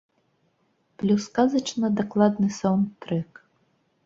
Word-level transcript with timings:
Плюс 1.03 1.27
казачна 1.37 1.93
дакладны 2.01 2.47
саўндтрэк. 2.59 3.31